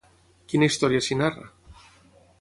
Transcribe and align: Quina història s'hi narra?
Quina 0.53 0.69
història 0.71 1.03
s'hi 1.09 1.19
narra? 1.21 1.47